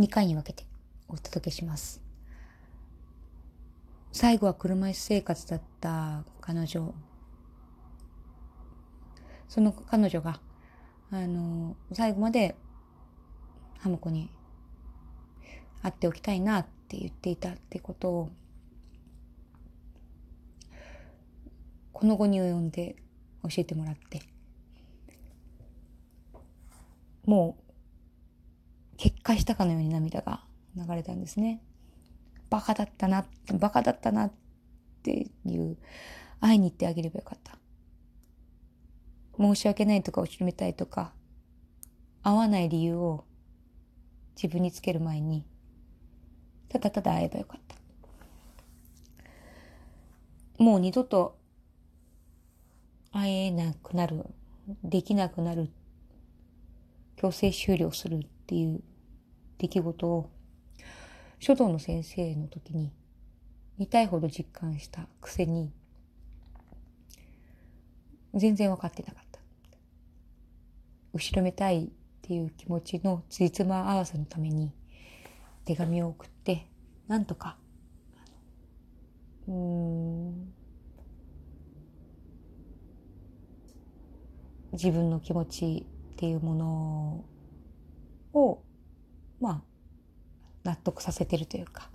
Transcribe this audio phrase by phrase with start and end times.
[0.00, 0.64] 2回に分けて
[1.08, 2.00] お届けします。
[4.12, 6.94] 最後は車椅子生活だった彼女。
[9.46, 10.40] その彼女が、
[11.10, 12.56] あの、最後まで、
[13.80, 14.30] ハムコに
[15.82, 18.30] 会っておきたいなって言っていたってことを、
[21.92, 22.96] この後に及んで
[23.42, 24.22] 教えてもらって、
[27.26, 27.59] もう
[29.20, 30.44] う、決壊したかのように涙が
[30.76, 31.62] 流れたんですね。
[32.48, 34.32] バカだったな、バカだったなっ
[35.02, 35.76] ていう、
[36.40, 37.58] 会いに行ってあげればよかった。
[39.38, 41.12] 申し訳ないとか後ろめたいとか、
[42.22, 43.24] 会わない理由を
[44.36, 45.46] 自分につける前に、
[46.68, 47.76] ただただ会えばよかった。
[50.62, 51.38] もう二度と
[53.12, 54.26] 会えなくなる、
[54.84, 55.70] できなくなる、
[57.16, 58.82] 強制終了するっていう
[59.60, 60.30] 出来事を
[61.38, 62.90] 書道の先生の時に
[63.78, 65.70] 痛いほど実感したくせに
[68.34, 69.40] 全然分かってなかった。
[71.12, 71.88] 後ろめたいっ
[72.22, 74.72] ていう気持ちのついつま合わせのために
[75.64, 76.66] 手紙を送って
[77.06, 77.56] なんとか
[79.46, 80.52] うん
[84.72, 87.24] 自分の気持ちっていうもの
[88.32, 88.62] を
[89.40, 89.62] まあ
[90.64, 91.88] 納得させてるというか。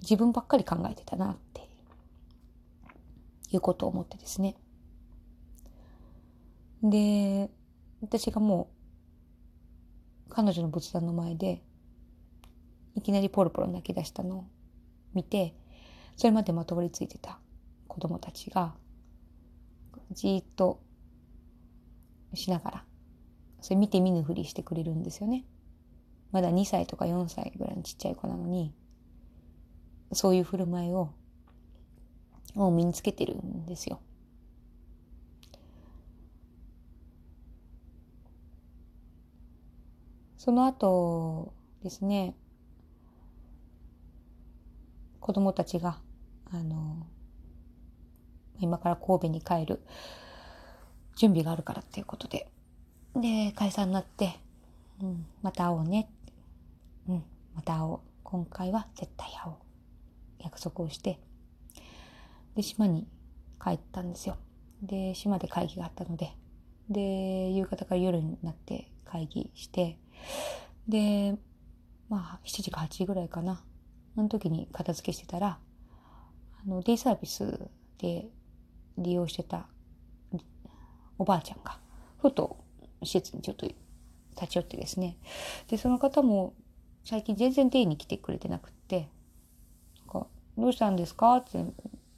[0.00, 1.68] 自分ばっかり考えてたなって。
[3.50, 4.56] いうことを思ってですね。
[6.82, 7.50] で
[8.02, 8.70] 私がも
[10.28, 11.60] う彼女の仏壇の前で
[12.94, 14.44] いきなりポロポロ泣き出したのを
[15.12, 15.56] 見て
[16.16, 17.40] それまでまとわりついてた
[17.88, 18.74] 子供たちが
[20.12, 20.80] じーっと
[22.34, 22.84] しながら
[23.60, 25.44] それ見て見ぬふりしてくれるんですよね。
[26.30, 28.74] まだ2歳とか4歳ぐらいのちっちゃい子なのに、
[30.12, 31.10] そういう振る舞いを、
[32.54, 34.00] もう身につけてるんですよ。
[40.36, 41.52] その後
[41.82, 42.34] ですね、
[45.20, 45.98] 子供たちが、
[46.50, 47.06] あの、
[48.60, 49.82] 今から神戸に帰る
[51.16, 52.50] 準備があるからっていうことで、
[53.20, 54.38] で、解散になって、
[55.02, 56.08] うん、また会おうね。
[57.08, 57.24] うん、
[57.54, 58.00] また会おう。
[58.22, 59.54] 今回は絶対会おう。
[60.38, 61.18] 約束をして、
[62.54, 63.06] で、島に
[63.62, 64.36] 帰ったんですよ。
[64.82, 66.32] で、島で会議があったので、
[66.88, 69.98] で、夕方から夜になって会議して、
[70.86, 71.36] で、
[72.08, 73.62] まあ、7時か8時ぐらいかな。
[74.16, 75.58] あの時に片付けしてたら、
[76.64, 77.68] あの、デイサービス
[77.98, 78.28] で
[78.96, 79.66] 利用してた
[81.18, 81.78] おばあちゃんが、
[82.18, 82.64] ふと
[83.02, 85.16] 施設にちょっと立ち寄ってですね。
[85.68, 86.54] で、その方も
[87.04, 89.08] 最近全然デイに来てくれてなくって、
[90.06, 90.26] なんか、
[90.56, 91.36] どうしたんですか？
[91.36, 91.64] って、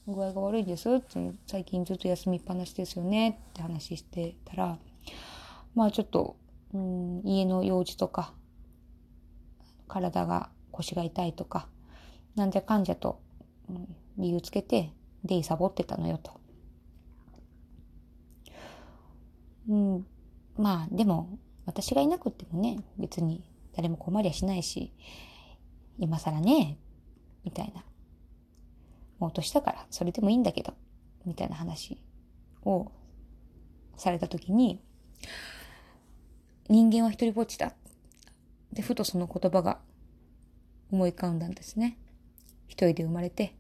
[0.07, 0.91] 具合が悪いです。
[0.91, 3.41] って、最近ずっと休みっぱなしですよね。
[3.51, 4.79] って話してたら、
[5.75, 6.37] まあちょっと、
[6.73, 8.33] うん、家の用事とか、
[9.89, 11.69] 体が腰が痛いとか、
[12.37, 13.21] なんじゃかんじゃと、
[13.69, 14.91] うん、理由つけて、
[15.25, 16.41] デイサボってたのよと。
[19.69, 20.07] うん、
[20.61, 23.43] まあでも私がいなくってもね、別に
[23.75, 24.93] 誰も困りゃしないし、
[25.99, 26.77] 今更ね、
[27.45, 27.83] みたいな。
[29.19, 30.75] もう年だからそれでもいいんだけど、
[31.25, 31.99] みたいな話
[32.63, 32.93] を
[33.97, 34.83] された時に、
[36.69, 37.73] 人間は一人ぼっちだ。
[38.75, 39.79] で、ふとその言葉が
[40.93, 41.97] 思い浮かんだんですね。
[42.69, 43.55] 一人で生まれて、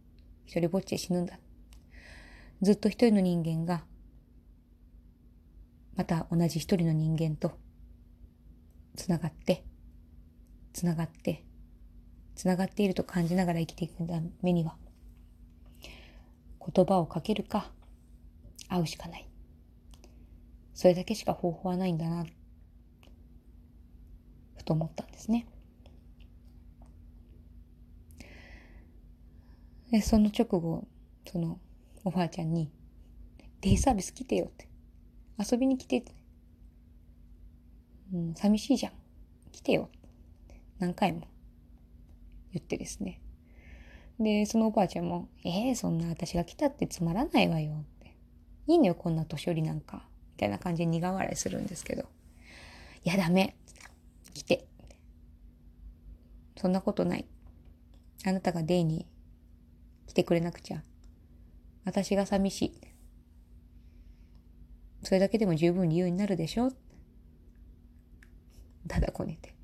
[0.44, 1.38] 一人ぼっちで死ぬんだ。
[2.60, 3.84] ずっと一人の人間が
[5.96, 7.58] また同じ一人の人間と
[8.96, 9.64] つながって、
[10.72, 11.44] つながって、
[12.34, 14.76] つながっていると感じながら生きていくためには、
[16.74, 17.70] 言葉をかけるか、
[18.68, 19.28] 会うしかない。
[20.74, 22.24] それだけしか方法はないんだな、
[24.56, 25.46] ふと思ったんですね。
[29.90, 30.86] で、その直後、
[31.26, 31.58] その
[32.04, 32.70] おばあちゃんに、
[33.60, 34.69] デイサービス来てよって。
[35.38, 36.04] 遊びに来て。
[38.12, 38.92] うん、寂しいじゃん。
[39.52, 39.88] 来てよ。
[40.78, 41.28] 何回も
[42.52, 43.20] 言ってですね。
[44.18, 48.16] で、そのおばあちゃんも、ええー、そんな私が来たってつまらないわよって。
[48.66, 50.04] いいのよ、こんな年寄りなんか。
[50.34, 52.08] みたいな感じで苦笑いするんですけど。
[53.04, 53.56] いや、ダメ。
[54.34, 54.66] 来て。
[56.56, 57.26] そんなことない。
[58.24, 59.06] あなたがデイに
[60.06, 60.82] 来てくれなくちゃ。
[61.84, 62.89] 私が寂しい。
[65.02, 66.70] それだけでも十分理由になるでしょ？
[68.86, 69.54] だだこねて。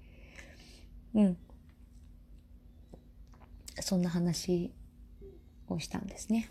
[1.15, 1.37] うん。
[3.81, 4.73] そんな話
[5.69, 6.49] をしたんですね。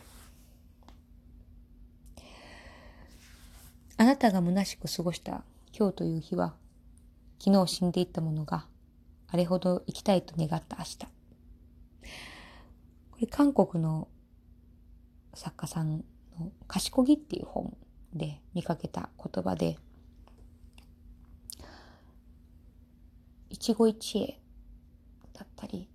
[3.97, 5.43] あなたが虚しく過ごした
[5.77, 6.53] 今日という日は、
[7.39, 8.67] 昨日死んでいったものが
[9.27, 10.97] あれほど生きたいと願った明日。
[10.99, 11.07] こ
[13.21, 14.07] れ韓国の
[15.33, 16.03] 作家さん
[16.39, 17.75] の賢ぎっていう本
[18.15, 19.77] で見かけた言葉で、
[23.49, 24.39] 一期一会
[25.33, 25.89] だったり、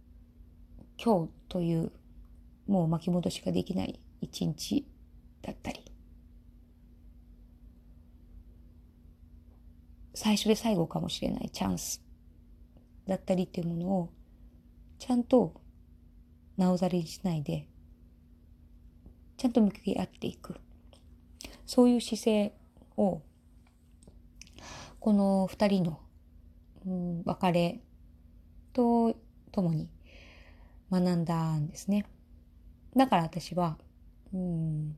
[1.02, 1.90] 今日という
[2.67, 4.87] もう巻き戻しができない一日
[5.43, 5.90] だったり、
[10.14, 12.02] 最初で最後かもしれないチャンス
[13.06, 14.11] だったりっていうものを
[14.99, 15.55] ちゃんと
[16.58, 17.67] なおざりにしないで
[19.38, 20.56] ちゃんと向き合っていく。
[21.70, 22.52] そういう姿勢
[22.96, 23.22] を
[24.99, 26.00] この二人の、
[26.84, 27.81] うん、別れ
[28.72, 29.14] と
[29.52, 29.88] ともに
[30.90, 32.06] 学んだんですね。
[32.96, 33.78] だから私は、
[34.34, 34.96] うん、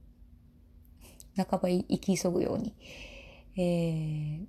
[1.36, 2.74] 半ば生き急ぐように、
[3.54, 4.46] えー、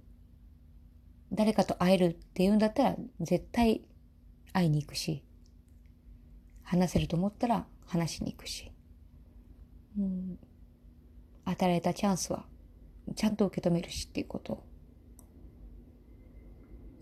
[1.33, 3.81] 誰かと会えるっていうんだったら絶対
[4.53, 5.25] 会いに行くし、
[6.61, 8.71] 話せると思ったら話しに行くし、
[9.99, 10.39] うん、
[11.53, 12.45] 与えたチャンスは
[13.15, 14.63] ちゃんと受け止めるしっていうこと、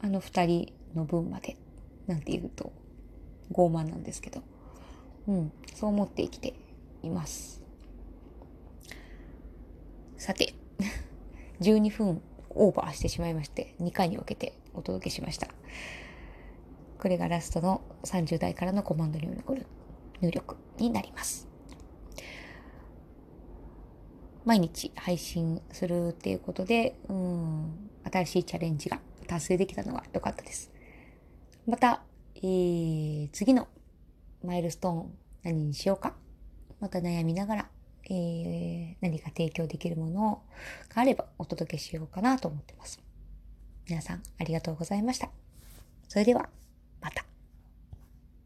[0.02, 1.58] あの二人の分まで、
[2.08, 2.74] なんて言うと
[3.52, 4.44] 傲慢なんですけど、
[5.28, 6.54] うん、そう思って生きて
[7.02, 7.62] います。
[10.18, 10.54] さて、
[11.62, 15.48] 12分オーバーしてしまいまして、2回に分けてお届けしました。
[17.00, 19.66] これがラストの30代からのコマンド入力
[20.20, 21.51] 入力になります。
[24.46, 30.72] 毎日配信するっていうことで、うん、新しいチャレンジが達成できたのは良かったです。
[31.68, 32.02] また、
[32.36, 33.68] えー、次の
[34.44, 36.16] マイルストーン何にしようか？
[36.80, 37.70] また悩みながら
[38.06, 40.42] えー、何か提供できるもの
[40.94, 43.00] があればお届けしようかなと思ってます。
[43.88, 45.30] 皆さんありがとうございました。
[46.10, 46.50] それでは、